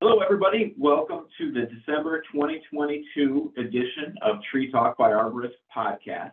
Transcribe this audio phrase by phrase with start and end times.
[0.00, 0.76] Hello, everybody.
[0.78, 6.30] Welcome to the December 2022 edition of Tree Talk by ArboRisk podcast.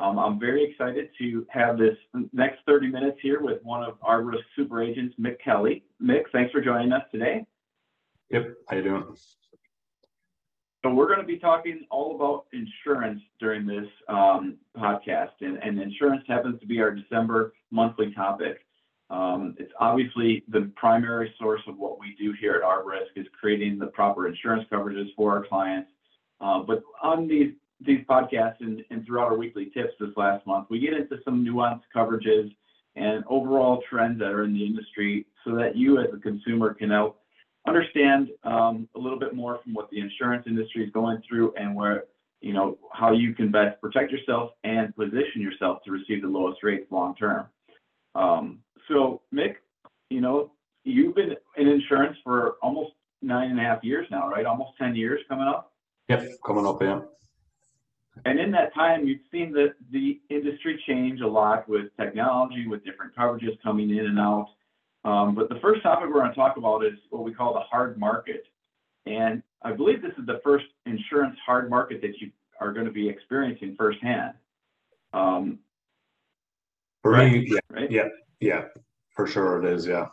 [0.00, 1.96] Um, I'm very excited to have this
[2.32, 5.84] next 30 minutes here with one of ArboRisk super agents, Mick Kelly.
[6.02, 7.46] Mick, thanks for joining us today.
[8.30, 9.04] Yep, how you doing?
[10.84, 15.80] So we're going to be talking all about insurance during this um, podcast, and, and
[15.80, 18.65] insurance happens to be our December monthly topic.
[19.08, 23.78] Um, it's obviously the primary source of what we do here at ArboRisk is creating
[23.78, 25.90] the proper insurance coverages for our clients.
[26.40, 30.66] Uh, but on these these podcasts and, and throughout our weekly tips this last month,
[30.70, 32.50] we get into some nuanced coverages
[32.96, 36.90] and overall trends that are in the industry so that you as a consumer can
[36.90, 37.20] help
[37.66, 41.74] understand um, a little bit more from what the insurance industry is going through and
[41.74, 42.04] where
[42.40, 46.62] you know how you can best protect yourself and position yourself to receive the lowest
[46.62, 47.46] rates long term.
[48.14, 49.56] Um, so, Mick,
[50.10, 50.52] you know,
[50.84, 54.46] you've been in insurance for almost nine and a half years now, right?
[54.46, 55.72] Almost 10 years coming up.
[56.08, 57.00] Yep, coming up, yeah.
[58.24, 62.84] And in that time, you've seen the, the industry change a lot with technology, with
[62.84, 64.48] different coverages coming in and out.
[65.04, 67.60] Um, but the first topic we're going to talk about is what we call the
[67.60, 68.44] hard market.
[69.04, 72.92] And I believe this is the first insurance hard market that you are going to
[72.92, 74.34] be experiencing firsthand.
[75.12, 75.58] Um,
[77.04, 77.46] right?
[77.46, 77.90] yeah, right?
[77.90, 78.08] yeah,
[78.40, 78.64] yeah,
[79.10, 79.86] for sure it is.
[79.86, 80.06] Yeah.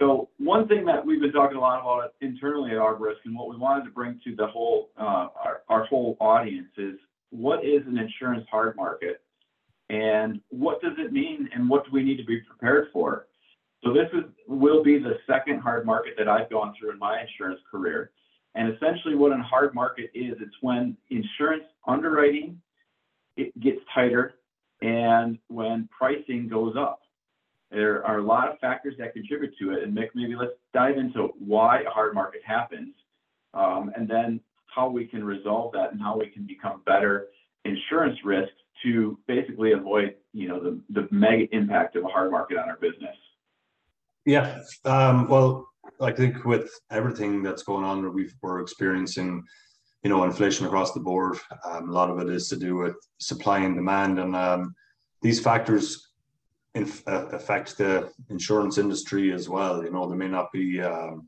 [0.00, 3.48] So one thing that we've been talking a lot about internally at ArboRisk and what
[3.48, 6.96] we wanted to bring to the whole uh, our, our whole audience is
[7.30, 9.22] what is an insurance hard market
[9.90, 13.26] and what does it mean and what do we need to be prepared for?
[13.84, 17.20] So this is will be the second hard market that I've gone through in my
[17.20, 18.10] insurance career.
[18.56, 22.60] And essentially what a hard market is, it's when insurance underwriting
[23.36, 24.34] it gets tighter
[24.84, 27.00] and when pricing goes up.
[27.70, 29.82] There are a lot of factors that contribute to it.
[29.82, 32.94] And Mick, maybe let's dive into why a hard market happens,
[33.54, 37.28] um, and then how we can resolve that and how we can become better
[37.64, 42.58] insurance risks to basically avoid, you know, the, the mega impact of a hard market
[42.58, 43.16] on our business.
[44.26, 44.60] Yeah.
[44.84, 45.66] Um, well,
[46.00, 49.42] I think with everything that's going on, that we are experiencing,
[50.04, 51.38] you know, inflation across the board.
[51.64, 54.74] Um, a lot of it is to do with supply and demand, and um,
[55.22, 56.12] these factors
[56.74, 59.82] in, uh, affect the insurance industry as well.
[59.82, 61.26] You know, there may not be um,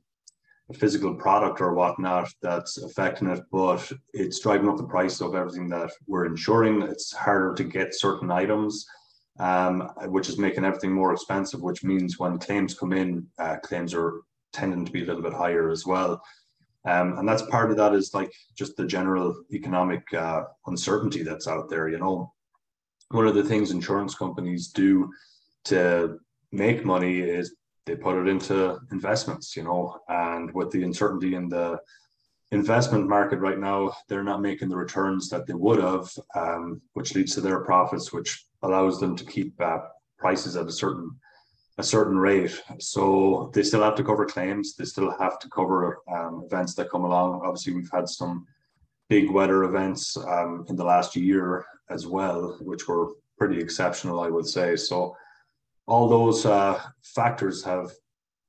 [0.70, 5.34] a physical product or whatnot that's affecting it, but it's driving up the price of
[5.34, 6.82] everything that we're insuring.
[6.82, 8.84] It's harder to get certain items,
[9.38, 11.62] um, which is making everything more expensive.
[11.62, 14.20] Which means when claims come in, uh, claims are
[14.52, 16.20] tending to be a little bit higher as well.
[16.86, 21.48] Um, and that's part of that is like just the general economic uh, uncertainty that's
[21.48, 21.88] out there.
[21.88, 22.32] You know,
[23.10, 25.10] one of the things insurance companies do
[25.64, 26.18] to
[26.52, 31.48] make money is they put it into investments, you know, and with the uncertainty in
[31.48, 31.78] the
[32.52, 37.14] investment market right now, they're not making the returns that they would have, um, which
[37.14, 39.78] leads to their profits, which allows them to keep uh,
[40.18, 41.10] prices at a certain
[41.78, 42.62] a certain rate.
[42.78, 44.74] So they still have to cover claims.
[44.74, 47.42] They still have to cover um, events that come along.
[47.44, 48.46] Obviously, we've had some
[49.08, 54.28] big weather events um, in the last year as well, which were pretty exceptional, I
[54.28, 54.76] would say.
[54.76, 55.14] So
[55.86, 57.92] all those uh, factors have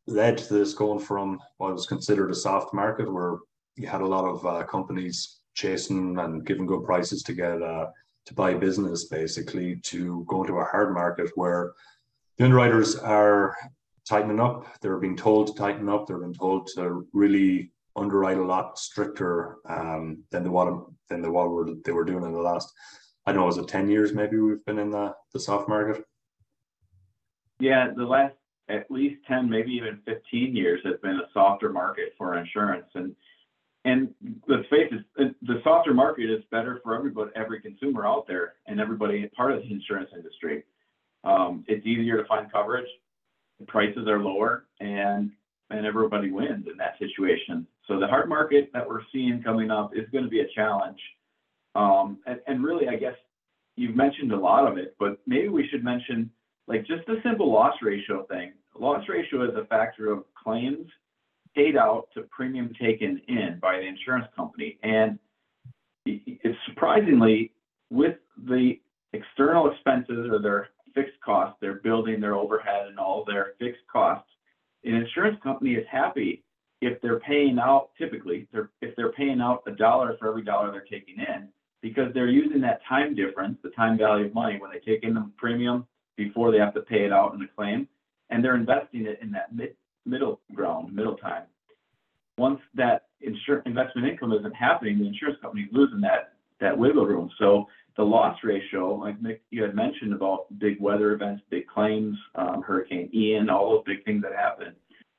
[0.08, 3.38] led to this going from what was considered a soft market where
[3.76, 7.88] you had a lot of uh, companies chasing and giving good prices to get uh,
[8.26, 11.74] to buy business basically to go into a hard market where
[12.38, 13.56] the underwriters are
[14.08, 18.44] tightening up they're being told to tighten up they're being told to really underwrite a
[18.44, 20.68] lot stricter um, than the what
[21.10, 22.72] than the what were, they were doing in the last
[23.26, 26.04] I don't know was it 10 years maybe we've been in the, the soft market
[27.60, 28.36] yeah, the last
[28.70, 32.88] at least 10, maybe even 15 years has been a softer market for insurance.
[32.96, 33.16] And
[33.86, 34.14] and
[34.50, 38.82] let's face it, the softer market is better for everybody, every consumer out there, and
[38.82, 40.64] everybody part of the insurance industry.
[41.28, 42.88] Um, it's easier to find coverage,
[43.60, 45.32] the prices are lower, and
[45.70, 47.68] and everybody wins in that situation.
[47.88, 51.00] So the hard market that we're seeing coming up is going to be a challenge.
[51.76, 53.16] Um, and, and really, I guess
[53.76, 56.32] you've mentioned a lot of it, but maybe we should mention
[56.68, 58.54] like just the simple loss ratio thing.
[58.80, 60.88] Loss ratio is a factor of claims
[61.54, 64.78] paid out to premium taken in by the insurance company.
[64.84, 65.20] And
[66.06, 67.52] it's surprisingly
[67.90, 68.16] with
[68.46, 68.80] the
[69.12, 74.30] external expenses or their fixed costs, they're building their overhead and all their fixed costs.
[74.84, 76.44] An insurance company is happy
[76.82, 80.72] if they're paying out typically they're, if they're paying out a dollar for every dollar
[80.72, 81.48] they're taking in
[81.82, 85.14] because they're using that time difference, the time value of money when they take in
[85.14, 85.86] the premium
[86.16, 87.88] before they have to pay it out in the claim,
[88.30, 91.44] and they're investing it in that mid middle ground, middle time.
[92.38, 97.30] Once that insur- investment income isn't happening, the insurance company's losing that that wiggle room.
[97.38, 97.68] So
[97.98, 102.62] the loss ratio, like Mick, you had mentioned about big weather events, big claims, um,
[102.62, 104.76] Hurricane Ian, all those big things that happen,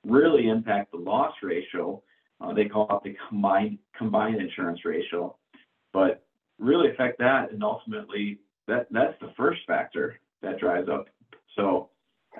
[0.06, 2.00] really impact the loss ratio.
[2.40, 5.36] Uh, they call it the combined combined insurance ratio,
[5.92, 6.24] but
[6.60, 8.38] really affect that, and ultimately
[8.68, 11.06] that that's the first factor that drives up.
[11.56, 11.90] So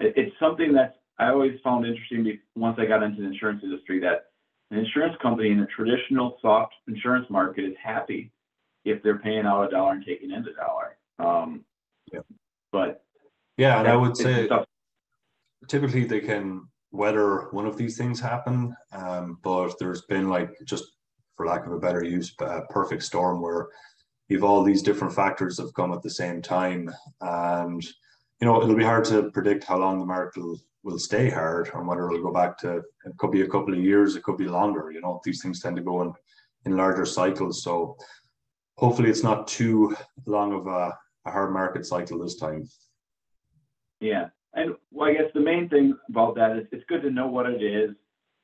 [0.01, 3.99] it, it's something that I always found interesting once I got into the insurance industry
[4.01, 4.27] that
[4.71, 8.31] an insurance company in the traditional soft insurance market is happy
[8.85, 10.97] if they're paying out a dollar and taking in a dollar.
[11.19, 11.65] Um,
[12.13, 12.21] yeah.
[12.73, 13.03] But
[13.57, 14.49] yeah, and I would say
[15.69, 20.85] typically they can whether one of these things happen, um, but there's been like just
[21.37, 23.69] for lack of a better use, a perfect storm where
[24.29, 26.91] you've all these different factors have come at the same time,
[27.21, 27.85] and
[28.41, 31.71] you know it'll be hard to predict how long the market will, will stay hard
[31.75, 34.37] and whether it'll go back to it could be a couple of years, it could
[34.37, 34.91] be longer.
[34.91, 36.13] You know these things tend to go in
[36.65, 37.97] in larger cycles, so
[38.79, 39.95] hopefully it's not too
[40.25, 40.97] long of a,
[41.27, 42.69] a hard market cycle this time.
[44.01, 47.27] Yeah, and well, I guess the main thing about that is it's good to know
[47.27, 47.91] what it is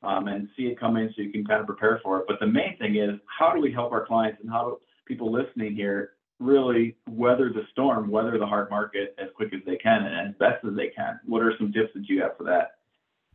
[0.02, 2.24] um, and see it coming so you can kind of prepare for it.
[2.26, 5.32] But the main thing is how do we help our clients and how do people
[5.32, 6.10] listening here
[6.40, 10.34] really weather the storm, weather the hard market as quick as they can and as
[10.40, 11.20] best as they can?
[11.24, 12.72] What are some tips that you have for that?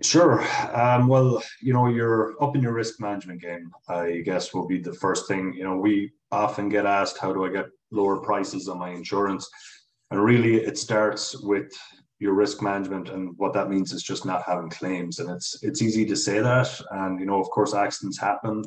[0.01, 0.45] Sure.
[0.77, 4.79] Um, well, you know, you're up in your risk management game, I guess will be
[4.79, 5.53] the first thing.
[5.53, 9.49] You know, we often get asked, how do I get lower prices on my insurance?
[10.11, 11.71] And really, it starts with
[12.19, 15.19] your risk management, and what that means is just not having claims.
[15.19, 18.63] And it's it's easy to say that, and you know, of course, accidents happen,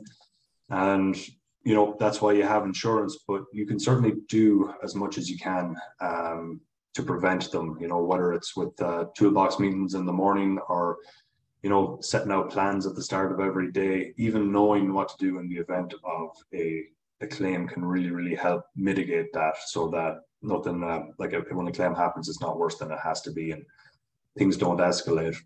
[0.71, 1.17] and
[1.65, 3.19] you know that's why you have insurance.
[3.27, 6.61] But you can certainly do as much as you can um,
[6.95, 7.77] to prevent them.
[7.81, 10.99] You know, whether it's with uh, toolbox meetings in the morning or
[11.63, 15.15] you know, setting out plans at the start of every day, even knowing what to
[15.19, 16.85] do in the event of a,
[17.23, 21.73] a claim can really, really help mitigate that so that nothing, uh, like when a
[21.73, 23.65] claim happens, it's not worse than it has to be and
[24.37, 25.37] things don't escalate.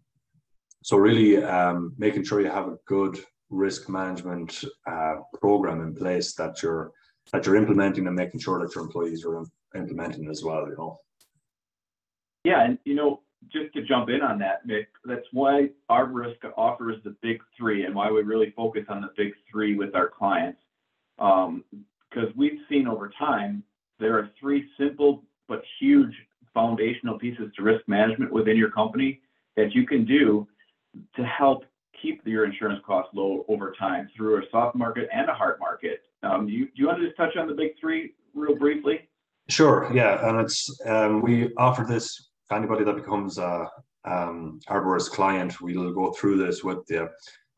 [0.82, 3.18] So really um, making sure you have a good
[3.50, 6.92] risk management uh, program in place that you're
[7.32, 9.44] that you're implementing and making sure that your employees are
[9.74, 10.96] implementing as well, you know.
[12.44, 13.22] Yeah, and you know,
[13.52, 17.94] just to jump in on that, Mick, that's why ArboRisk offers the big three and
[17.94, 20.60] why we really focus on the big three with our clients.
[21.18, 21.64] Um,
[22.10, 23.62] because we've seen over time,
[23.98, 26.14] there are three simple but huge
[26.54, 29.20] foundational pieces to risk management within your company
[29.56, 30.46] that you can do
[31.14, 31.64] to help
[32.00, 36.00] keep your insurance costs low over time through a soft market and a hard market.
[36.22, 39.08] Um, you, do you want to just touch on the big three real briefly?
[39.48, 39.90] Sure.
[39.94, 43.68] Yeah, and it's um, we offer this anybody that becomes a
[44.06, 47.08] um, ArboRisk client, we'll go through this with you.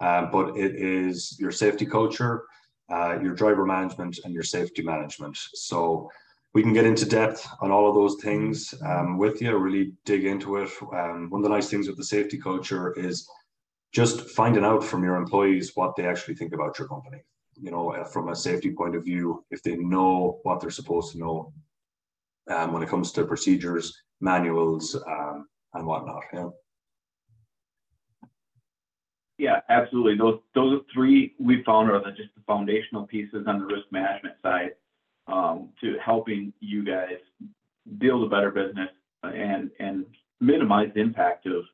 [0.00, 2.44] Um, but it is your safety culture,
[2.90, 5.36] uh, your driver management, and your safety management.
[5.54, 6.10] So
[6.54, 10.24] we can get into depth on all of those things um, with you, really dig
[10.24, 10.70] into it.
[10.92, 13.28] Um, one of the nice things with the safety culture is
[13.92, 17.18] just finding out from your employees what they actually think about your company.
[17.60, 21.12] You know, uh, from a safety point of view, if they know what they're supposed
[21.12, 21.52] to know
[22.48, 26.22] um, when it comes to procedures, manuals, um, and whatnot.
[26.32, 26.48] Yeah.
[29.38, 30.16] Yeah, absolutely.
[30.16, 34.34] Those those three we found are the, just the foundational pieces on the risk management
[34.42, 34.72] side
[35.28, 37.18] um, to helping you guys
[37.98, 38.90] build a better business
[39.22, 40.04] and and
[40.40, 41.64] minimize the impact of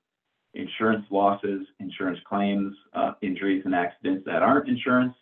[0.53, 5.15] insurance losses, insurance claims, uh, injuries and accidents that aren't insurance,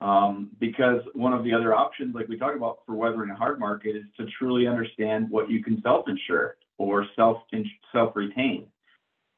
[0.00, 3.58] um, because one of the other options, like we talked about for weathering a hard
[3.58, 7.38] market, is to truly understand what you can self-insure or self
[7.92, 8.66] self-retain.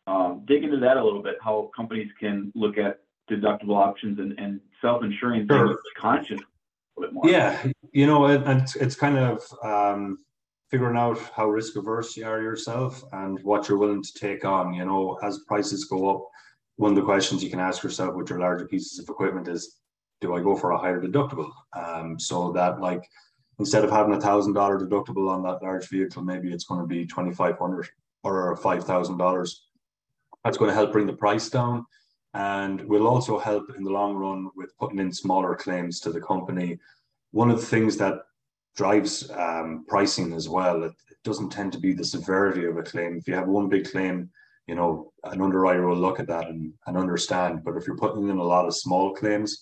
[0.06, 4.38] Um, dig into that a little bit, how companies can look at deductible options and,
[4.38, 5.68] and self-insuring sure.
[5.68, 6.40] things conscious
[6.98, 7.28] a bit more.
[7.28, 10.18] Yeah, you know, and it's, it's kind of um,
[10.70, 14.74] figuring out how risk averse you are yourself and what you're willing to take on.
[14.74, 16.28] You know, as prices go up,
[16.76, 19.78] one of the questions you can ask yourself with your larger pieces of equipment is
[20.20, 21.50] do I go for a higher deductible?
[21.74, 23.08] Um, so that like
[23.58, 26.86] instead of having a thousand dollar deductible on that large vehicle, maybe it's going to
[26.86, 27.88] be twenty five hundred
[28.22, 29.63] or five thousand dollars.
[30.44, 31.86] That's going to help bring the price down,
[32.34, 36.20] and will also help in the long run with putting in smaller claims to the
[36.20, 36.78] company.
[37.30, 38.18] One of the things that
[38.76, 40.82] drives um, pricing as well.
[40.82, 43.16] It, it doesn't tend to be the severity of a claim.
[43.16, 44.30] If you have one big claim,
[44.66, 47.62] you know, an underwriter will look at that and, and understand.
[47.64, 49.60] But if you're putting in a lot of small claims,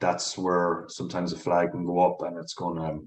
[0.00, 3.06] that's where sometimes a flag can go up and it's going to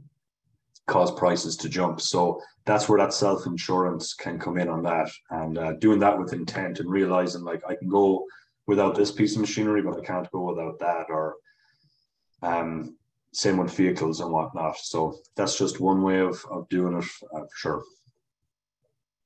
[0.87, 2.01] cause prices to jump.
[2.01, 6.17] So that's where that self insurance can come in on that, and uh, doing that
[6.17, 8.25] with intent and realizing like I can go
[8.65, 11.05] without this piece of machinery, but I can't go without that.
[11.09, 11.35] Or
[12.41, 12.97] um,
[13.33, 14.77] same with vehicles and whatnot.
[14.77, 17.83] So that's just one way of, of doing it uh, for sure.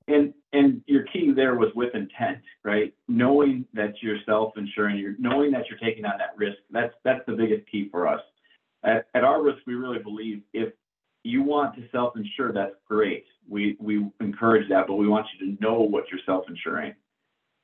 [0.07, 2.93] And and your key there was with intent, right?
[3.07, 6.57] Knowing that you're self-insuring, you're knowing that you're taking on that risk.
[6.71, 8.21] That's that's the biggest key for us.
[8.83, 10.73] At, at ArboRisk, we really believe if
[11.23, 13.25] you want to self-insure, that's great.
[13.47, 16.95] We we encourage that, but we want you to know what you're self-insuring.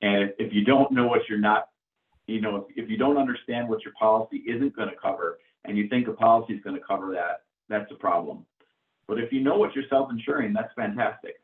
[0.01, 1.69] And if, you don't know what you're not,
[2.27, 5.77] you know, if, if you don't understand what your policy isn't going to cover, and
[5.77, 8.45] you think a policy is going to cover that, that's a problem.
[9.07, 11.41] But if you know what you're self-insuring, that's fantastic.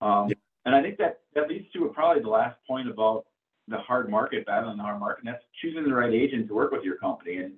[0.00, 0.34] Um, yeah.
[0.66, 3.24] And I think that that leads to probably the last point about
[3.68, 5.24] the hard market, battling the hard market.
[5.24, 7.38] And that's choosing the right agent to work with your company.
[7.38, 7.54] And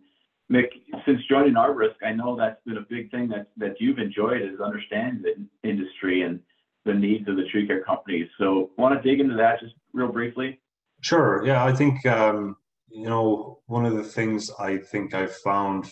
[0.50, 0.68] Mick,
[1.06, 4.60] since joining ArboRisk, I know that's been a big thing that that you've enjoyed is
[4.60, 6.40] understanding the industry and
[6.84, 8.28] the needs of the tree care companies.
[8.38, 10.60] So, want to dig into that just real briefly?
[11.02, 11.44] Sure.
[11.46, 12.56] Yeah, I think um,
[12.90, 15.86] you know one of the things I think I've found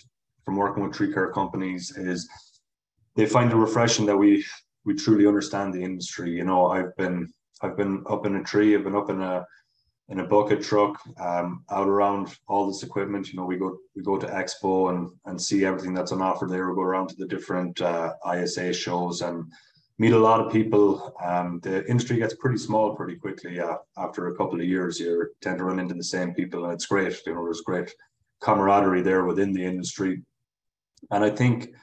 [0.44, 2.28] from working with tree care companies is
[3.14, 4.44] they find it refreshing that we
[4.84, 6.30] we truly understand the industry.
[6.30, 9.46] You know, I've been I've been up in a tree, I've been up in a
[10.10, 13.28] in a bucket truck, um, out around all this equipment.
[13.30, 16.46] You know, we go we go to Expo and and see everything that's on offer
[16.46, 16.68] there.
[16.68, 19.44] We go around to the different uh, ISA shows and
[19.98, 21.14] meet a lot of people.
[21.22, 23.60] Um, the industry gets pretty small pretty quickly.
[23.60, 26.72] Uh, after a couple of years, you tend to run into the same people, and
[26.72, 27.20] it's great.
[27.26, 27.92] You know, there's great
[28.40, 30.22] camaraderie there within the industry,
[31.10, 31.74] and I think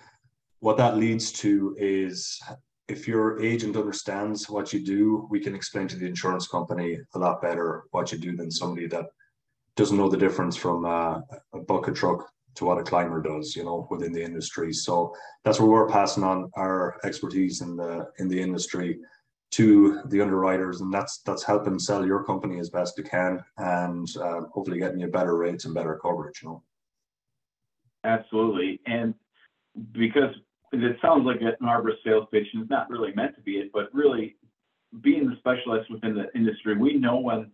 [0.61, 2.41] what that leads to is
[2.87, 7.19] if your agent understands what you do, we can explain to the insurance company a
[7.19, 9.05] lot better what you do than somebody that
[9.75, 11.19] doesn't know the difference from uh,
[11.53, 14.71] a bucket truck to what a climber does, you know, within the industry.
[14.71, 15.13] So
[15.43, 18.99] that's where we're passing on our expertise in the in the industry
[19.51, 24.07] to the underwriters, and that's that's helping sell your company as best you can, and
[24.17, 26.41] uh, hopefully getting you better rates and better coverage.
[26.41, 26.63] You know.
[28.03, 29.13] Absolutely, and
[29.91, 30.33] because
[30.83, 33.71] it sounds like an ArboRisk sales pitch, and it's not really meant to be it,
[33.73, 34.35] but really
[35.01, 37.51] being the specialist within the industry, we know when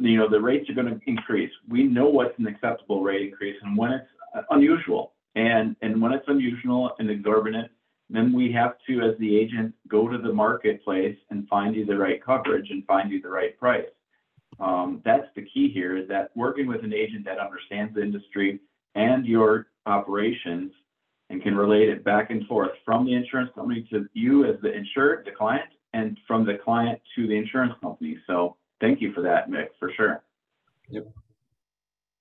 [0.00, 1.50] you know the rates are going to increase.
[1.68, 4.08] We know what's an acceptable rate increase and when it's
[4.50, 5.12] unusual.
[5.34, 7.70] And and when it's unusual and exorbitant,
[8.10, 11.96] then we have to, as the agent, go to the marketplace and find you the
[11.96, 13.86] right coverage and find you the right price.
[14.60, 18.60] Um, that's the key here is that working with an agent that understands the industry
[18.94, 20.72] and your operations
[21.32, 24.72] and can relate it back and forth from the insurance company to you as the
[24.72, 28.18] insured, the client, and from the client to the insurance company.
[28.26, 30.22] So thank you for that, Mick, for sure.
[30.90, 31.10] Yep.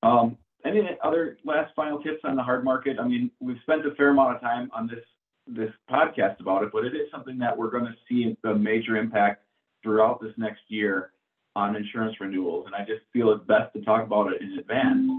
[0.01, 2.98] Um, any other last final tips on the hard market?
[3.00, 5.03] I mean, we've spent a fair amount of time on this
[5.48, 8.96] this podcast about it, but it is something that we're going to see a major
[8.96, 9.44] impact
[9.84, 11.12] throughout this next year
[11.56, 12.68] on insurance renewals.
[12.68, 15.10] And I just feel it's best to talk about it in advance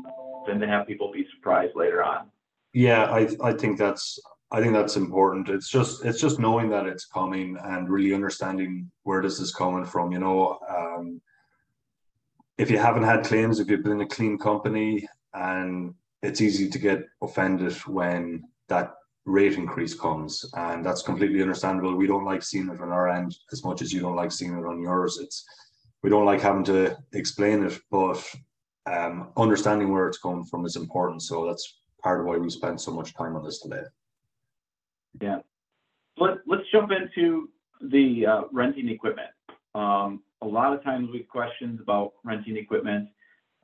[0.47, 2.31] than to have people be surprised later on.
[2.73, 4.19] Yeah, I I think that's
[4.51, 5.49] I think that's important.
[5.49, 9.85] It's just it's just knowing that it's coming and really understanding where this is coming
[9.85, 10.13] from.
[10.13, 11.21] You know, um,
[12.59, 16.79] if you haven't had claims, if you've been a clean company, and it's easy to
[16.79, 21.95] get offended when that rate increase comes, and that's completely understandable.
[21.95, 24.53] We don't like seeing it on our end as much as you don't like seeing
[24.57, 25.19] it on yours.
[25.19, 25.45] It's
[26.03, 28.23] we don't like having to explain it, but
[28.87, 31.23] um, understanding where it's coming from is important.
[31.23, 33.83] So that's part of why we spent so much time on this today.
[35.21, 35.39] Yeah.
[36.19, 37.49] Let, let's jump into
[37.81, 39.31] the uh, renting equipment.
[39.75, 43.09] Um, a lot of times we have questions about renting equipment.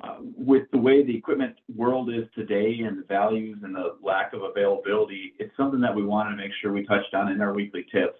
[0.02, 4.33] Uh, with the way the equipment world is today and the values and the lack
[4.33, 7.52] of availability, it's something that we want to make sure we touched on in our
[7.52, 8.18] weekly tips.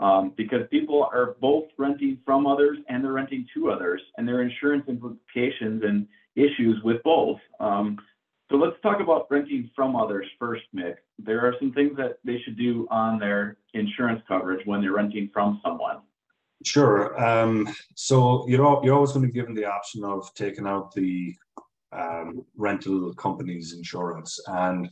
[0.00, 4.38] Um, because people are both renting from others and they're renting to others, and there
[4.38, 7.38] are insurance implications and issues with both.
[7.60, 7.98] Um,
[8.50, 10.96] so let's talk about renting from others first, Mick.
[11.18, 15.30] There are some things that they should do on their insurance coverage when they're renting
[15.32, 15.98] from someone.
[16.64, 17.22] Sure.
[17.22, 20.94] Um, so you're all, you're always going to be given the option of taking out
[20.94, 21.34] the
[21.92, 24.88] um, rental company's insurance, and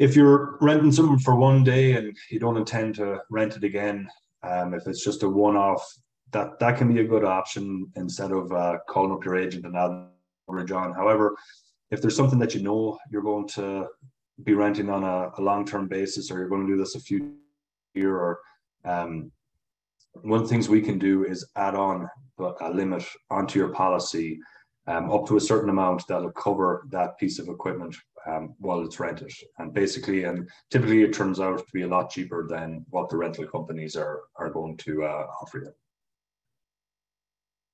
[0.00, 4.08] if you're renting something for one day and you don't intend to rent it again,
[4.42, 5.86] um, if it's just a one-off,
[6.32, 9.76] that that can be a good option instead of uh, calling up your agent and
[9.76, 10.08] adding
[10.48, 10.94] coverage on.
[10.94, 11.36] However,
[11.90, 13.86] if there's something that you know you're going to
[14.42, 17.34] be renting on a, a long-term basis, or you're going to do this a few
[17.94, 18.40] year, or
[18.84, 19.30] um,
[20.22, 22.08] one of the things we can do is add on
[22.60, 24.38] a limit onto your policy
[24.86, 27.94] um, up to a certain amount that'll cover that piece of equipment
[28.26, 29.30] um, while it's rented.
[29.58, 33.16] And basically, and typically it turns out to be a lot cheaper than what the
[33.16, 35.72] rental companies are, are going to uh, offer you.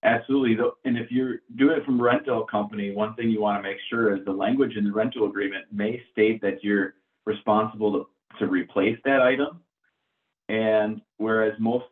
[0.06, 0.56] Absolutely.
[0.84, 3.78] And if you're doing it from a rental company, one thing you want to make
[3.90, 6.94] sure is the language in the rental agreement may state that you're
[7.24, 9.60] responsible to, to replace that item.
[10.48, 11.86] And whereas most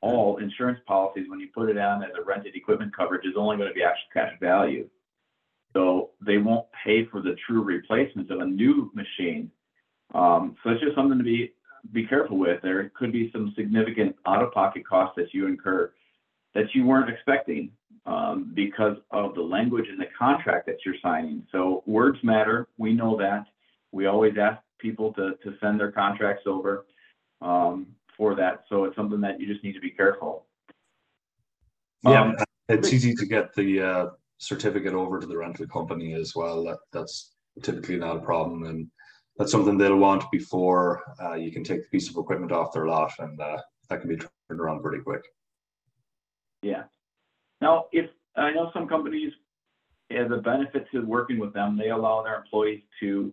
[0.00, 3.56] all insurance policies, when you put it on as a rented equipment coverage, is only
[3.56, 4.88] going to be actual cash value.
[5.72, 9.50] So they won't pay for the true replacement of a new machine.
[10.14, 11.52] Um, so it's just something to be
[11.92, 12.60] be careful with.
[12.62, 15.92] There could be some significant out-of-pocket costs that you incur
[16.56, 17.70] that you weren't expecting
[18.06, 21.46] um, because of the language in the contract that you're signing.
[21.52, 22.66] So words matter.
[22.78, 23.44] We know that.
[23.92, 26.86] We always ask people to to send their contracts over
[27.42, 28.64] um, for that.
[28.70, 30.46] So it's something that you just need to be careful.
[32.02, 32.36] Yeah, um,
[32.70, 34.06] it's easy to get the uh,
[34.38, 36.64] certificate over to the rental company as well.
[36.64, 38.90] That that's typically not a problem, and
[39.36, 42.86] that's something they'll want before uh, you can take the piece of equipment off their
[42.86, 43.58] lot, and uh,
[43.90, 45.22] that can be turned around pretty quick.
[46.66, 46.84] Yeah.
[47.60, 49.32] Now, if I know some companies,
[50.10, 53.32] as a benefit to working with them, they allow their employees to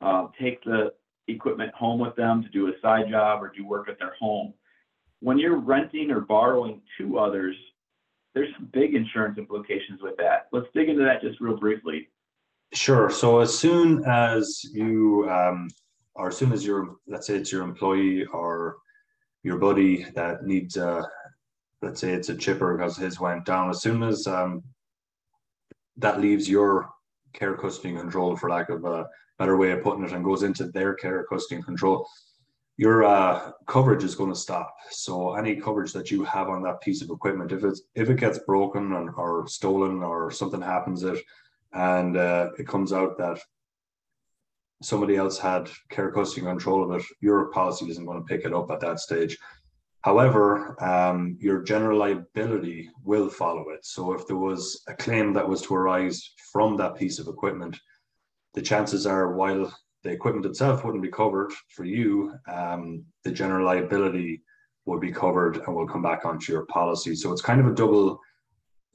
[0.00, 0.92] uh, take the
[1.28, 4.52] equipment home with them to do a side job or do work at their home.
[5.20, 7.56] When you're renting or borrowing to others,
[8.34, 10.48] there's some big insurance implications with that.
[10.52, 12.08] Let's dig into that just real briefly.
[12.72, 13.10] Sure.
[13.10, 15.68] So as soon as you, um,
[16.14, 18.76] or as soon as your, let's say it's your employee or
[19.42, 21.02] your buddy that needs, uh,
[21.82, 23.70] let's say it's a chipper because his went down.
[23.70, 24.62] As soon as um,
[25.96, 26.90] that leaves your
[27.32, 29.06] care, custody, control, for lack of a
[29.38, 32.08] better way of putting it, and goes into their care, custody, control,
[32.76, 34.74] your uh, coverage is going to stop.
[34.90, 38.18] So any coverage that you have on that piece of equipment, if it's if it
[38.18, 41.18] gets broken or, or stolen or something happens it,
[41.72, 43.38] and uh, it comes out that
[44.82, 48.54] somebody else had care, custody, control of it, your policy isn't going to pick it
[48.54, 49.36] up at that stage.
[50.02, 53.84] However, um, your general liability will follow it.
[53.84, 57.78] So if there was a claim that was to arise from that piece of equipment,
[58.54, 59.72] the chances are while
[60.02, 64.42] the equipment itself wouldn't be covered for you, um, the general liability
[64.86, 67.14] would be covered and will come back onto your policy.
[67.14, 68.18] So it's kind of a double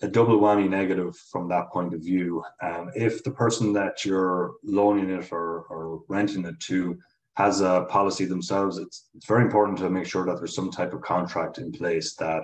[0.01, 2.43] a double whammy negative from that point of view.
[2.61, 6.97] Um, if the person that you're loaning it or, or renting it to
[7.35, 10.93] has a policy themselves, it's, it's very important to make sure that there's some type
[10.93, 12.43] of contract in place that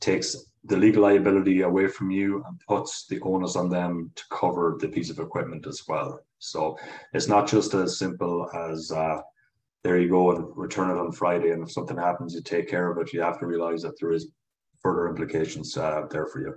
[0.00, 4.76] takes the legal liability away from you and puts the onus on them to cover
[4.80, 6.20] the piece of equipment as well.
[6.38, 6.78] So
[7.12, 9.20] it's not just as simple as uh,
[9.82, 12.90] there you go and return it on Friday, and if something happens, you take care
[12.90, 13.12] of it.
[13.12, 14.28] You have to realize that there is
[14.82, 16.54] further implications uh, there for you.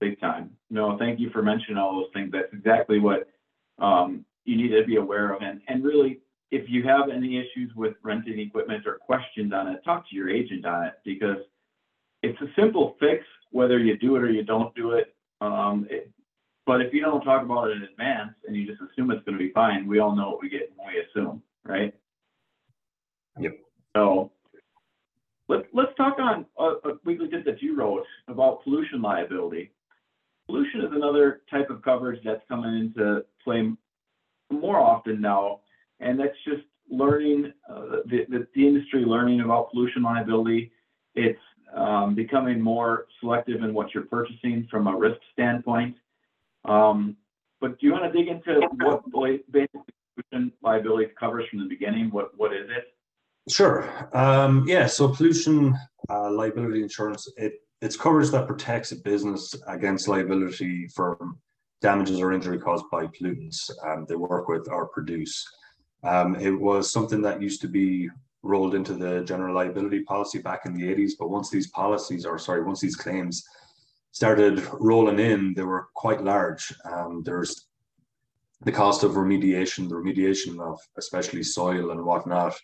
[0.00, 0.50] Big time.
[0.70, 2.30] No, thank you for mentioning all those things.
[2.30, 3.28] That's exactly what
[3.78, 5.42] um, you need to be aware of.
[5.42, 9.84] And, and really, if you have any issues with renting equipment or questions on it,
[9.84, 11.36] talk to your agent on it because
[12.22, 15.14] it's a simple fix whether you do it or you don't do it.
[15.40, 16.10] Um, it
[16.66, 19.38] but if you don't talk about it in advance and you just assume it's going
[19.38, 21.94] to be fine, we all know what we get when we assume, right?
[23.40, 23.58] Yep.
[23.96, 24.32] So
[25.48, 29.70] let's let's talk on a, a weekly tip that you wrote about pollution liability.
[30.46, 33.72] Pollution is another type of coverage that's coming into play
[34.50, 35.60] more often now,
[36.00, 40.72] and that's just learning uh, the, the, the industry learning about pollution liability.
[41.14, 41.40] It's
[41.74, 45.96] um, becoming more selective in what you're purchasing from a risk standpoint.
[46.64, 47.16] Um,
[47.60, 49.02] but do you want to dig into what
[49.50, 49.70] basic
[50.14, 52.10] pollution liability covers from the beginning?
[52.10, 52.94] What what is it?
[53.50, 53.88] Sure.
[54.16, 54.86] Um, yeah.
[54.86, 55.76] So pollution
[56.08, 61.16] uh, liability insurance it it's coverage that protects a business against liability for
[61.80, 65.46] damages or injury caused by pollutants um, they work with or produce.
[66.04, 68.08] Um, it was something that used to be
[68.42, 72.38] rolled into the general liability policy back in the 80s, but once these policies, or
[72.38, 73.44] sorry, once these claims
[74.12, 76.72] started rolling in, they were quite large.
[76.84, 77.68] Um, there's
[78.62, 82.56] the cost of remediation, the remediation of especially soil and whatnot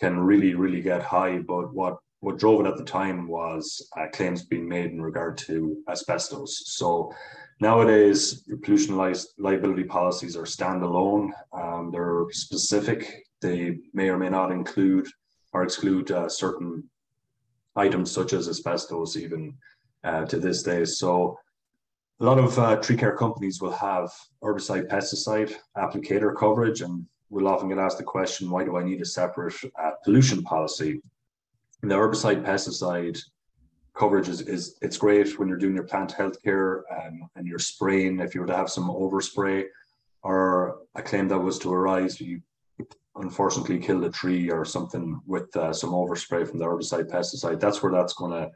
[0.00, 1.38] can really, really get high.
[1.38, 5.38] But what what drove it at the time was uh, claims being made in regard
[5.38, 6.64] to asbestos.
[6.66, 7.12] So
[7.60, 11.30] nowadays, pollution li- liability policies are standalone.
[11.52, 13.24] Um, they're specific.
[13.40, 15.06] They may or may not include
[15.52, 16.88] or exclude uh, certain
[17.76, 19.54] items such as asbestos, even
[20.04, 20.84] uh, to this day.
[20.84, 21.38] So
[22.20, 24.10] a lot of uh, tree care companies will have
[24.42, 29.00] herbicide pesticide applicator coverage and we'll often get asked the question why do i need
[29.00, 31.00] a separate uh, pollution policy
[31.82, 33.18] the herbicide pesticide
[33.98, 37.58] coverage is, is it's great when you're doing your plant health care um, and you're
[37.58, 39.64] spraying if you were to have some overspray
[40.22, 42.40] or a claim that was to arise you
[43.16, 47.82] unfortunately killed a tree or something with uh, some overspray from the herbicide pesticide that's
[47.82, 48.50] where that's going to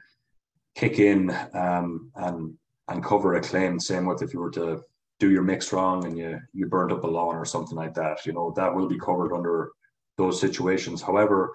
[0.75, 2.55] kick in um, and
[2.89, 3.79] and cover a claim.
[3.79, 4.83] Same with if you were to
[5.19, 8.25] do your mix wrong and you you burned up a lawn or something like that.
[8.27, 9.71] You know that will be covered under
[10.19, 11.03] those situations.
[11.03, 11.53] However,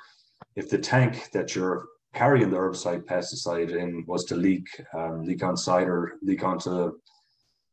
[0.55, 1.85] if the tank that you're
[2.17, 6.97] carrying the herbicide pesticide in was to leak, um, leak on side or leak onto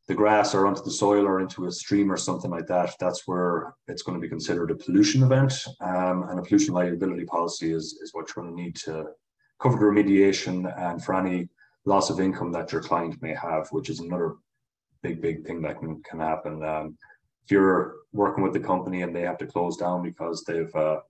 [0.07, 3.26] the grass or onto the soil or into a stream or something like that, that's
[3.26, 5.54] where it's going to be considered a pollution event.
[5.80, 9.07] Um, and a pollution liability policy is, is what you're going to need to
[9.62, 11.48] cover the remediation and for any
[11.87, 14.35] loss of income that your client may have, which is another
[15.02, 16.62] big, big thing that can, can happen.
[16.62, 16.98] Um,
[17.44, 21.00] if you're working with the company and they have to close down because they've uh,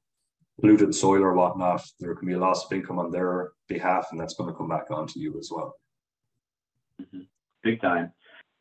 [0.60, 4.20] polluted soil or whatnot, there can be a loss of income on their behalf, and
[4.20, 5.74] that's going to come back onto you as well.
[7.00, 7.22] Mm-hmm.
[7.62, 8.12] Big time.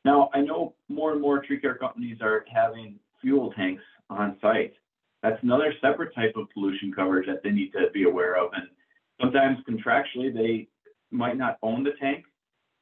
[0.05, 4.73] Now, I know more and more tree care companies are having fuel tanks on site.
[5.21, 8.51] That's another separate type of pollution coverage that they need to be aware of.
[8.53, 8.67] And
[9.21, 10.67] sometimes contractually, they
[11.11, 12.25] might not own the tank,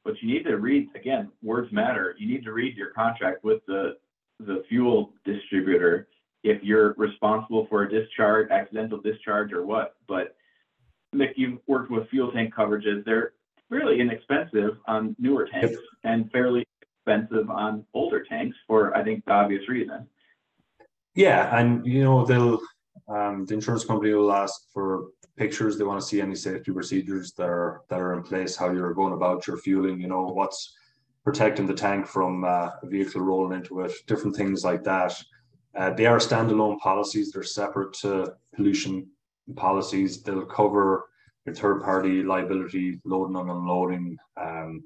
[0.04, 2.16] but you need to read, again, words matter.
[2.18, 3.96] You need to read your contract with the,
[4.40, 6.08] the fuel distributor
[6.42, 9.94] if you're responsible for a discharge, accidental discharge or what.
[10.08, 10.36] But
[11.14, 13.04] Mick, you've worked with fuel tank coverages.
[13.04, 13.32] They're
[13.68, 16.66] fairly inexpensive on newer tanks and fairly
[17.04, 20.06] expensive on older tanks for, I think, the obvious reason.
[21.14, 22.60] Yeah, and you know they'll
[23.08, 25.76] um, the insurance company will ask for pictures.
[25.76, 28.94] They want to see any safety procedures that are that are in place, how you're
[28.94, 30.00] going about your fueling.
[30.00, 30.74] You know what's
[31.24, 35.12] protecting the tank from uh, a vehicle rolling into it, different things like that.
[35.74, 37.32] Uh, they are standalone policies.
[37.32, 39.08] They're separate to pollution
[39.56, 40.22] policies.
[40.22, 41.08] They'll cover
[41.46, 44.18] your third party liability, loading and unloading.
[44.36, 44.84] Um,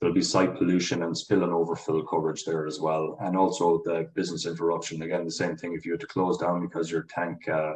[0.00, 3.16] there'll be site pollution and spill and overfill coverage there as well.
[3.20, 5.02] And also the business interruption.
[5.02, 7.74] Again, the same thing if you had to close down because your tank uh,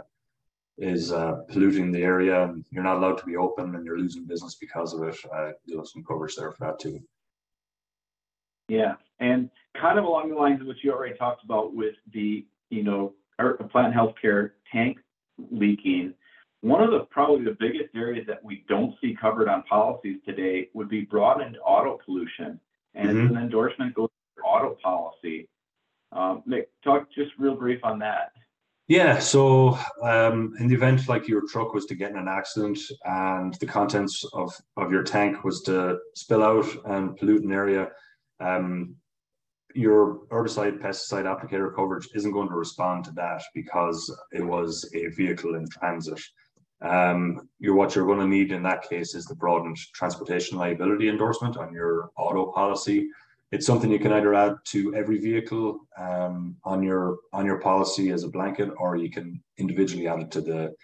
[0.77, 4.27] is uh, polluting the area and you're not allowed to be open and you're losing
[4.27, 7.01] business because of it, uh, you'll have some coverage there for that too.
[8.69, 12.47] Yeah, and kind of along the lines of what you already talked about with the,
[12.71, 13.15] you know,
[13.71, 14.99] plant healthcare tank
[15.51, 16.15] leaking,
[16.63, 20.69] one of the probably the biggest areas that we don't see covered on policies today
[20.75, 22.61] would be broadened auto pollution.
[22.95, 23.27] And mm-hmm.
[23.27, 25.49] it's an endorsement goes to auto policy.
[26.13, 28.33] Um, Mick, talk just real brief on that.
[28.89, 32.77] Yeah, so um, in the event like your truck was to get in an accident
[33.05, 37.91] and the contents of, of your tank was to spill out and pollute an area,
[38.41, 38.97] um,
[39.75, 45.07] your herbicide pesticide applicator coverage isn't going to respond to that because it was a
[45.09, 46.21] vehicle in transit.
[46.83, 51.09] Um, you're, what you're going to need in that case is the broadened transportation liability
[51.09, 53.09] endorsement on your auto policy.
[53.53, 58.11] It's something you can either add to every vehicle um, on your on your policy
[58.11, 60.75] as a blanket, or you can individually add it to the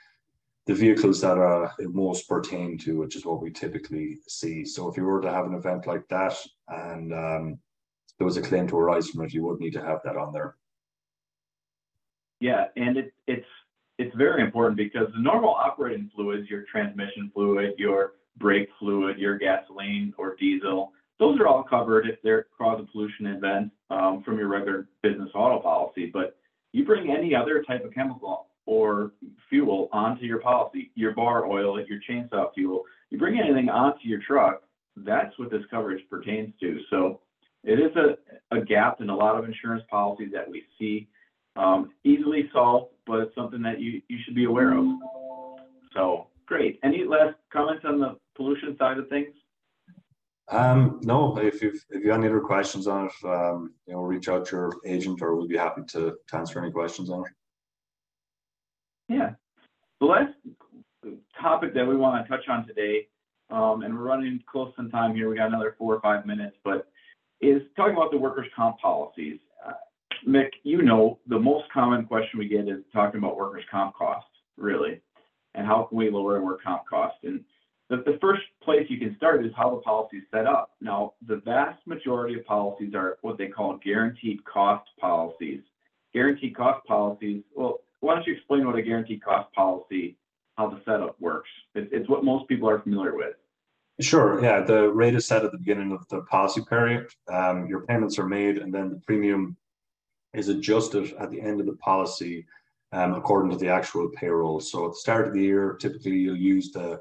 [0.66, 4.64] the vehicles that are most pertain to, which is what we typically see.
[4.64, 6.36] So if you were to have an event like that
[6.68, 7.58] and um,
[8.18, 10.32] there was a claim to arise from it, you would need to have that on
[10.32, 10.56] there.
[12.40, 13.46] Yeah, and it, it's
[13.98, 19.38] it's very important because the normal operating fluids, your transmission fluid, your brake fluid, your
[19.38, 24.38] gasoline or diesel, those are all covered if they're cause a pollution event um, from
[24.38, 26.10] your regular business auto policy.
[26.12, 26.36] But
[26.72, 29.12] you bring any other type of chemical or
[29.48, 34.20] fuel onto your policy, your bar oil, your chainsaw fuel, you bring anything onto your
[34.20, 34.62] truck,
[34.96, 36.80] that's what this coverage pertains to.
[36.90, 37.20] So
[37.66, 41.08] it is a, a gap in a lot of insurance policies that we see
[41.56, 44.86] um, easily solved, but it's something that you, you should be aware of.
[45.92, 46.78] So great.
[46.84, 49.34] Any last comments on the pollution side of things?
[50.48, 54.02] Um, no, if you've, if you have any other questions on it, um, you know,
[54.02, 57.22] reach out to your agent or we'll be happy to, to answer any questions on
[57.22, 57.32] it.
[59.08, 59.30] Yeah.
[59.98, 60.34] The last
[61.40, 63.08] topic that we want to touch on today,
[63.50, 66.56] um, and we're running close on time here, we got another four or five minutes,
[66.62, 66.86] but
[67.40, 69.38] is talking about the workers' comp policies.
[69.66, 69.72] Uh,
[70.26, 74.30] Mick, you know, the most common question we get is talking about workers' comp costs,
[74.56, 75.00] really,
[75.54, 77.18] and how can we lower work comp costs?
[77.22, 77.44] And
[77.88, 80.72] the, the first place you can start is how the policy is set up.
[80.80, 85.60] Now, the vast majority of policies are what they call guaranteed cost policies.
[86.12, 90.16] Guaranteed cost policies, well, why don't you explain what a guaranteed cost policy,
[90.56, 91.50] how the setup works?
[91.74, 93.36] It's, it's what most people are familiar with.
[94.00, 94.42] Sure.
[94.42, 94.60] Yeah.
[94.60, 97.08] The rate is set at the beginning of the policy period.
[97.28, 99.56] Um, your payments are made, and then the premium
[100.34, 102.46] is adjusted at the end of the policy
[102.92, 104.60] um, according to the actual payroll.
[104.60, 107.00] So at the start of the year, typically you'll use the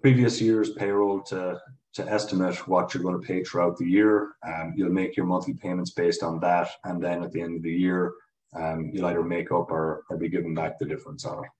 [0.00, 1.60] previous year's payroll to
[1.94, 4.32] to estimate what you're going to pay throughout the year.
[4.44, 7.62] Um, you'll make your monthly payments based on that, and then at the end of
[7.62, 8.14] the year,
[8.52, 11.50] um, you'll either make up or, or be given back the difference on it.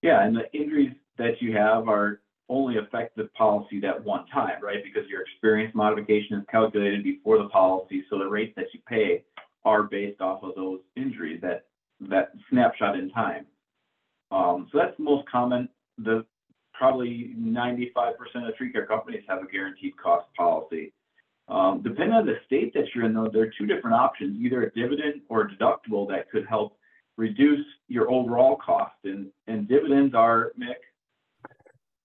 [0.00, 2.21] Yeah, and the injuries that you have are
[2.56, 4.82] only affect the policy that one time, right?
[4.88, 9.08] Because your experience modification is calculated before the policy, so the rates that you pay
[9.70, 11.58] are based off of those injuries, that,
[12.12, 13.44] that snapshot in time.
[14.38, 15.62] Um, so that's the most common,
[16.08, 16.16] the,
[16.82, 20.84] probably ninety-five percent of tree care companies have a guaranteed cost policy.
[21.56, 24.60] Um, depending on the state that you're in, though, there are two different options, either
[24.66, 26.70] a dividend or a deductible that could help
[27.16, 28.98] reduce your overall cost.
[29.04, 30.80] And, and dividends are, Mick,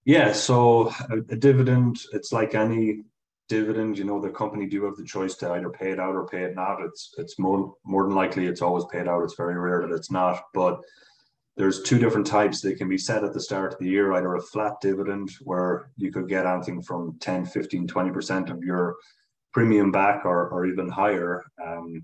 [0.08, 3.02] Yeah, so a, dividend, it's like any
[3.50, 6.26] dividend, you know, the company do have the choice to either pay it out or
[6.26, 6.82] pay it not.
[6.82, 9.26] It's it's more more than likely it's always paid out.
[9.26, 10.44] It's very rare that it's not.
[10.54, 10.80] But
[11.58, 12.62] there's two different types.
[12.62, 15.90] They can be set at the start of the year, either a flat dividend where
[15.98, 18.96] you could get anything from 10, 15, 20% of your
[19.52, 22.02] premium back or, or even higher um,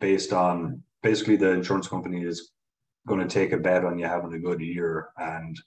[0.00, 2.52] based on basically the insurance company is
[3.06, 5.60] going to take a bet on you having a good year and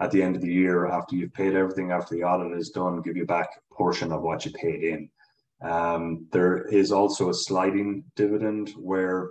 [0.00, 3.02] at the end of the year after you've paid everything after the audit is done
[3.02, 5.08] give you back a portion of what you paid in
[5.60, 9.30] um, there is also a sliding dividend where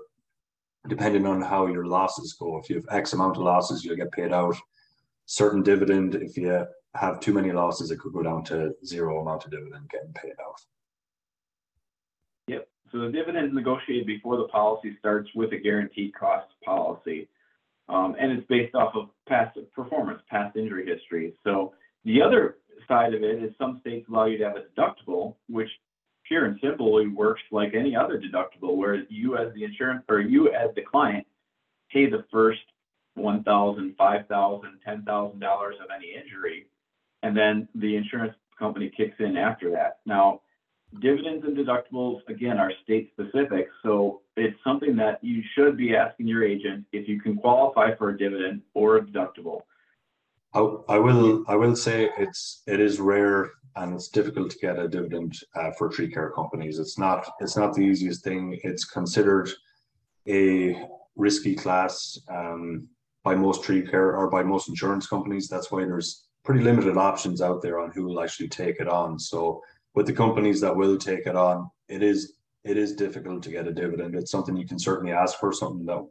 [0.90, 4.12] depending on how your losses go if you have x amount of losses you'll get
[4.12, 4.56] paid out
[5.26, 9.46] certain dividend if you have too many losses it could go down to zero amount
[9.46, 10.60] of dividend getting paid out
[12.48, 12.68] Yep.
[12.92, 17.28] So the dividend is negotiated before the policy starts with a guaranteed cost policy.
[17.90, 21.34] Um, and it's based off of past performance, past injury history.
[21.44, 21.74] So
[22.04, 25.70] the other side of it is some states allow you to have a deductible, which
[26.28, 30.50] pure and simply works like any other deductible, where you as the insurance or you
[30.50, 31.26] as the client
[31.92, 32.60] pay the first
[33.16, 36.68] one thousand, five thousand, ten thousand dollars of any injury,
[37.24, 40.00] and then the insurance company kicks in after that.
[40.06, 40.42] Now,
[41.02, 46.28] dividends and deductibles again are state specific so it's something that you should be asking
[46.28, 49.62] your agent if you can qualify for a dividend or a deductible
[50.54, 54.88] I, will I will say it's it is rare and it's difficult to get a
[54.88, 56.80] dividend uh, for tree care companies.
[56.80, 58.60] It's not it's not the easiest thing.
[58.64, 59.50] It's considered
[60.28, 62.88] a risky class um,
[63.24, 65.48] by most tree care or by most insurance companies.
[65.48, 69.20] That's why there's pretty limited options out there on who will actually take it on.
[69.20, 69.62] So
[69.98, 72.34] with the companies that will take it on, it is
[72.64, 74.14] it is difficult to get a dividend.
[74.14, 76.06] It's something you can certainly ask for, something that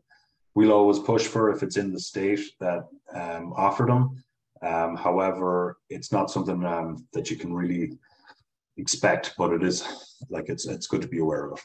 [0.56, 4.24] we'll always push for if it's in the state that um, offer them.
[4.60, 7.96] Um, however, it's not something um, that you can really
[8.76, 9.76] expect, but it is
[10.30, 11.60] like it's it's good to be aware of.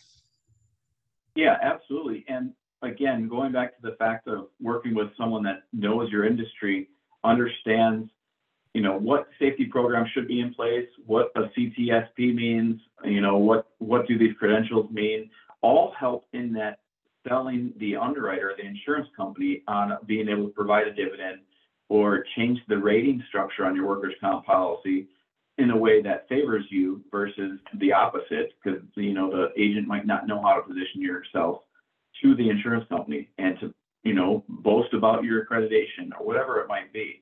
[1.35, 2.23] Yeah, absolutely.
[2.27, 2.53] And
[2.83, 6.89] again, going back to the fact of working with someone that knows your industry,
[7.23, 8.11] understands
[8.73, 13.37] you know, what safety programs should be in place, what a CTSP means, you know,
[13.37, 15.29] what, what do these credentials mean,
[15.61, 16.79] all help in that
[17.27, 21.39] selling the underwriter, the insurance company on being able to provide a dividend
[21.89, 25.07] or change the rating structure on your workers' comp policy
[25.57, 30.07] in a way that favors you versus the opposite, because, you know, the agent might
[30.07, 31.59] not know how to position yourself
[32.23, 36.67] to the insurance company and to, you know, boast about your accreditation or whatever it
[36.67, 37.21] might be.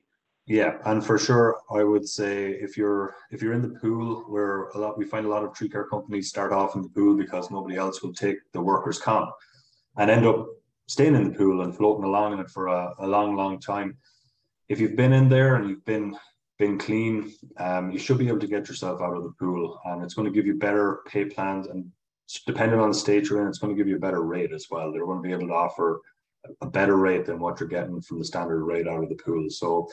[0.50, 4.64] Yeah, and for sure, I would say if you're if you're in the pool where
[4.70, 7.16] a lot we find a lot of tree care companies start off in the pool
[7.16, 9.30] because nobody else will take the workers' comp
[9.98, 10.48] and end up
[10.88, 13.96] staying in the pool and floating along in it for a, a long, long time.
[14.68, 16.16] If you've been in there and you've been
[16.58, 20.02] been clean, um, you should be able to get yourself out of the pool, and
[20.02, 21.68] it's going to give you better pay plans.
[21.68, 21.92] And
[22.48, 24.66] depending on the state you're in, it's going to give you a better rate as
[24.68, 24.90] well.
[24.90, 26.00] They're going to be able to offer
[26.60, 29.48] a better rate than what you're getting from the standard rate out of the pool.
[29.48, 29.88] So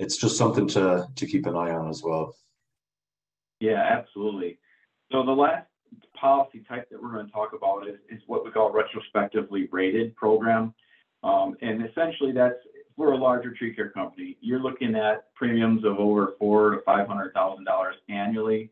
[0.00, 2.34] it's just something to to keep an eye on as well.
[3.60, 4.58] Yeah, absolutely.
[5.12, 5.66] So the last
[6.18, 10.16] policy type that we're going to talk about is, is what we call retrospectively rated
[10.16, 10.72] program.
[11.22, 12.56] Um, and essentially that's
[12.96, 14.38] for a larger tree care company.
[14.40, 18.70] You're looking at premiums of over four to five hundred thousand dollars annually,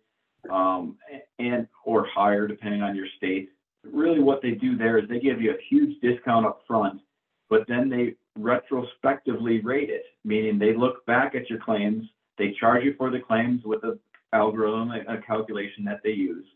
[0.51, 0.97] um,
[1.39, 3.51] and or higher depending on your state.
[3.85, 7.01] Really, what they do there is they give you a huge discount up front,
[7.49, 12.05] but then they retrospectively rate it, meaning they look back at your claims,
[12.37, 13.99] they charge you for the claims with an
[14.33, 16.47] algorithm, a calculation that they use.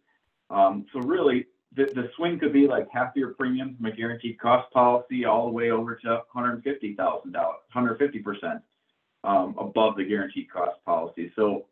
[0.50, 4.38] Um, so really, the, the swing could be like half your premium from a guaranteed
[4.38, 6.96] cost policy all the way over to $150,000,
[7.74, 8.62] 150%
[9.24, 11.32] um, above the guaranteed cost policy.
[11.34, 11.66] So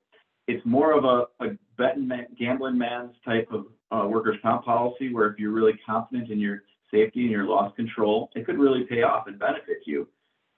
[0.49, 5.13] it's more of a, a betting man, gambling man's type of uh, workers' comp policy
[5.13, 8.85] where if you're really confident in your safety and your loss control, it could really
[8.85, 10.09] pay off and benefit you.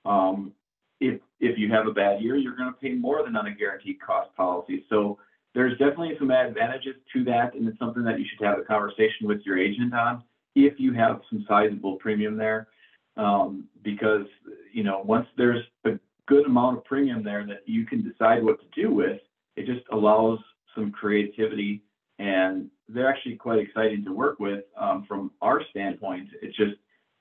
[0.05, 0.53] Um,
[1.01, 3.55] if if you have a bad year, you're going to pay more than on a
[3.55, 4.85] guaranteed cost policy.
[4.89, 5.19] So
[5.55, 9.27] there's definitely some advantages to that, and it's something that you should have a conversation
[9.27, 10.23] with your agent on
[10.55, 12.69] if you have some sizable premium there,
[13.17, 14.27] um, because
[14.73, 18.59] you know once there's a good amount of premium there that you can decide what
[18.61, 19.21] to do with,
[19.57, 20.39] it just allows
[20.75, 21.83] some creativity
[22.19, 26.29] and they're actually quite exciting to work with um, from our standpoint.
[26.41, 26.75] It's just,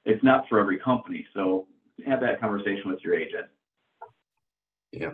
[0.06, 1.26] it's not for every company.
[1.34, 1.68] So
[2.06, 3.48] have that conversation with your agent.
[4.92, 5.12] Yeah.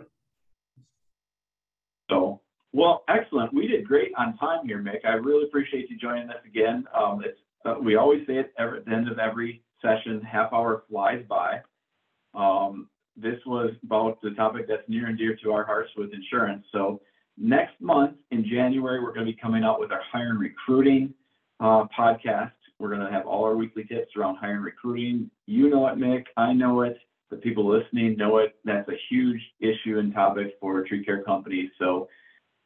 [2.10, 2.40] So,
[2.72, 3.52] well, excellent.
[3.52, 5.04] We did great on time here, Mick.
[5.04, 6.84] I really appreciate you joining us again.
[6.94, 10.52] Um, it's, uh, we always say it every, at the end of every session, half
[10.52, 11.60] hour flies by.
[12.34, 16.64] Um, this was about the topic that's near and dear to our hearts with insurance.
[16.72, 17.00] So
[17.40, 21.14] next month in January, we're going to be coming out with our hiring recruiting
[21.60, 22.52] uh, podcast.
[22.78, 25.30] We're going to have all our weekly tips around hiring recruiting.
[25.46, 26.24] You know it, Mick.
[26.36, 26.98] I know it.
[27.30, 28.56] The people listening know it.
[28.64, 31.70] That's a huge issue and topic for tree care companies.
[31.78, 32.08] So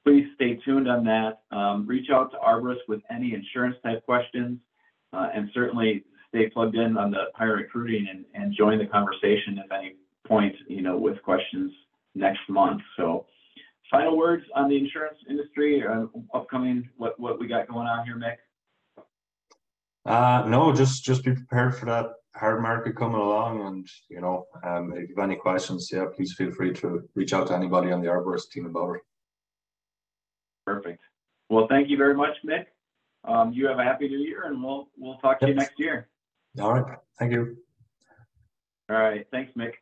[0.05, 1.41] please stay tuned on that.
[1.51, 4.59] Um, reach out to ArboRisk with any insurance type questions,
[5.13, 9.59] uh, and certainly stay plugged in on the hiring recruiting and, and join the conversation
[9.65, 11.73] if any point, you know, with questions
[12.15, 12.81] next month.
[12.97, 13.27] So
[13.93, 18.17] final words on the insurance industry, uh, upcoming, what, what we got going on here,
[18.17, 18.37] Mick?
[20.05, 24.47] Uh, no, just just be prepared for that hard market coming along, and you know,
[24.65, 27.93] um, if you have any questions, yeah, please feel free to reach out to anybody
[27.93, 29.03] on the ArboRisk team about it.
[30.67, 31.05] Perfect.
[31.51, 32.65] Well, thank you very much, Mick.
[33.25, 36.09] Um, you have a happy new year, and we'll we'll talk to you next year.
[36.61, 37.57] All right, thank you.
[38.91, 39.25] All right.
[39.31, 39.75] Thanks, Mick.